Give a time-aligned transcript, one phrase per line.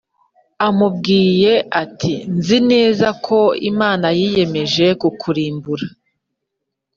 [0.67, 3.39] amubwiye ati nzi neza ko
[3.71, 5.85] Imana yiyemeje kukurimbura